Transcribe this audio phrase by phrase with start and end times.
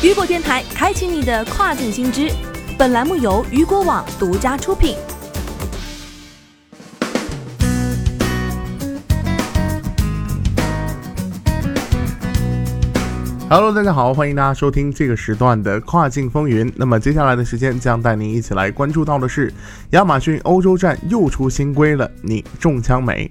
[0.00, 2.30] 雨果电台开启你的跨境新知，
[2.78, 4.94] 本栏目由雨果网独家出品。
[13.50, 16.72] Hello，大家好，欢迎大家收听这个时段的跨境风云。
[16.76, 19.52] 那么接下来的时间将带您一起来关注到的是，
[19.90, 23.28] 亚马逊欧洲站又出新规了，你中枪没？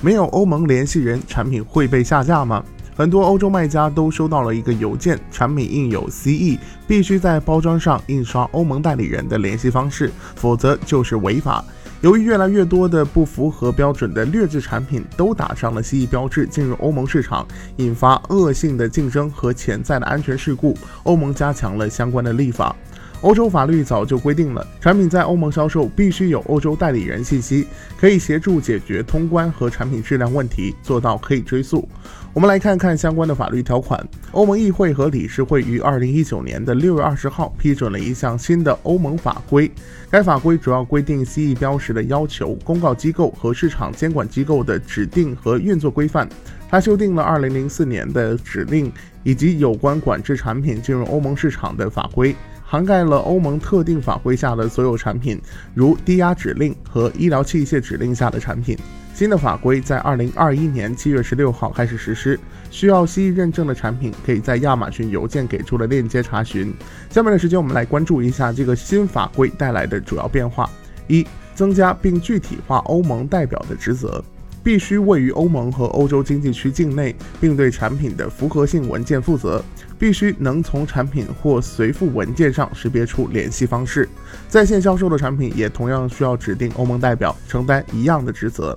[0.00, 2.64] 没有欧盟联系人，产品会被下架吗？
[2.94, 11.64] 很多欧洲卖家都收到了一个邮件，产品印有 CE，必须在包装上印刷欧盟代理人的联系方式，否则就是违法。
[12.02, 22.74] 由于越来越多的不符合标准的劣质产品都打上了 CE 标志进入欧盟市场，引发恶性的竞争和潜在的安全事故，欧盟加强了相关的立法。
[23.22, 31.88] 欧洲法律早就规定了，产品在欧盟销售必须有欧洲代理人信息，可以协助解决通关和产品质量问题，做到可以追溯。
[32.34, 34.04] 我们来看看相关的法律条款。
[34.32, 39.70] 欧盟议会和理事会于二零一九年的六月二十号批准了一项新的欧盟法规，
[40.10, 46.28] 该法规主要规定 CE 标识的要求、公告机构和市场监管机构的指定和运作规范。
[46.68, 48.90] 它修订了二零零四年的指令
[49.22, 52.34] 以及有关管制产品进入欧盟市场的法规。
[52.72, 55.38] 涵盖了欧盟特定法规下的所有产品，
[55.74, 58.74] 如低压指令和医疗器械指令下的产品。
[59.12, 62.40] 新的法规在二零二一年七月十六号开始实施。
[62.70, 66.72] 需要 CE 认证的产品，可以在亚马逊邮件给出的链接查询。
[67.10, 70.70] 下面的时间，我们来关注一下这个新法规带来的主要变化：
[71.08, 74.24] 一、增加并具体化欧盟代表的职责。
[74.62, 79.62] 必须位于欧盟和欧洲经济区境内，并对产品的符合性文件负责。
[79.98, 84.08] 必须能从产品或随附文件上识别出联系方式。
[84.48, 88.76] 在线销售的产品也同样需要指定欧盟代表，承担一样的职责。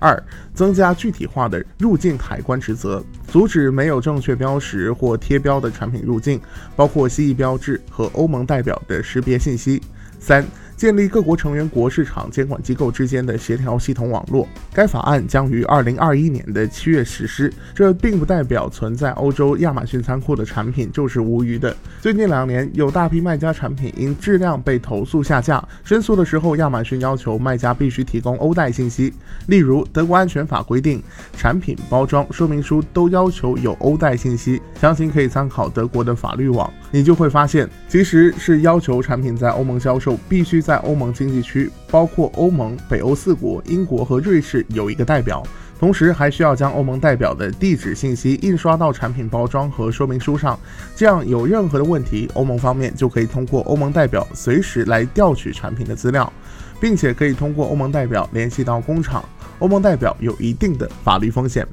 [0.00, 0.20] 二、
[0.54, 6.40] 增加具体化的入境海关职责，阻止没有正确标识或贴标的产品入境，
[6.74, 9.80] 包括蜥蜴标志和欧盟代表的识别信息。
[10.18, 10.44] 三。
[10.76, 14.46] 建立各国成员国市场监管机构之间的协调系统网络。
[14.74, 17.50] 该法案将于二零二一年的七月实施。
[17.74, 21.74] 这并不代表存在欧洲亚马逊仓库的产品就是无虞的。
[22.02, 25.66] 最近两年，有大批卖家产品因质量被投诉下架。
[25.82, 29.10] 申诉的时候，亚马逊要求卖家必须提供欧代信息。
[29.46, 34.60] 例如，德国安全法规定，产品包装说明书都要求有欧代信息。
[34.78, 36.70] 详情可以参考德国的法律网。
[36.90, 40.65] 你就会发现，其实是要求产品在欧盟销售必须。
[40.66, 45.40] 在欧盟经济区，包括欧盟、北欧四国、英国和瑞士有一个代表，
[45.78, 50.58] 同时还需要将欧盟代表的地址信息印刷到产品包装和说明书上。
[50.96, 56.32] 这样有任何的问题，欧盟方面就可以通过欧盟代表随时来调取产品的资料，
[56.80, 59.24] 并且可以通过欧盟代表联系到工厂。
[59.58, 61.66] 欧盟代表有一定的法律风险。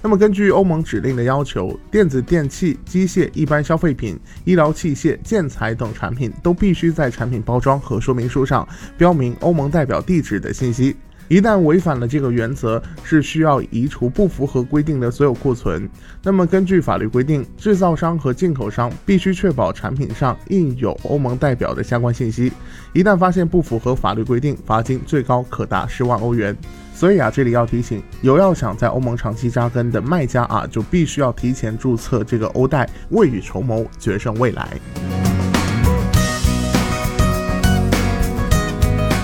[0.00, 8.66] 那么，根据欧盟指令的要求，电子电器、机械、一般消费品、医疗器械、建材等产品都必须在产品包装和说明书上
[8.96, 10.96] 标明欧盟代表地址的信息。
[11.28, 15.88] 一旦违反了这个原则，是需要移除不符合规定的所有库存。
[16.22, 22.52] 那么，根据法律规定，制造商和进口商必须确保产品上印有欧盟代表的相关信息。
[22.92, 26.56] 一旦发现不符合法律规定，罚金最高可达十万欧元。
[26.94, 34.68] 所以啊，这里要提醒有要想在欧盟长期扎根的卖家啊，就必须要提前注册这个欧贷，未雨绸缪，决胜未来。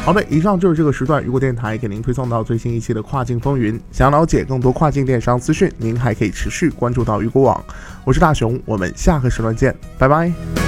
[0.05, 3.81] 好的，以上就是这个时段雨果电台给您推送到最新一期的跨境风云。
[3.91, 7.65] 想要了解更多跨境电商资讯，您还可以持续关注到雨果网。
[8.05, 10.64] 我是大熊，我们下个时段见，拜拜。